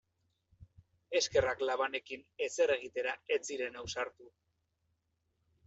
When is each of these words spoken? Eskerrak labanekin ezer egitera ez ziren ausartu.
Eskerrak 1.19 1.61
labanekin 1.67 2.23
ezer 2.47 2.75
egitera 2.77 3.15
ez 3.37 3.39
ziren 3.53 3.81
ausartu. 3.85 4.31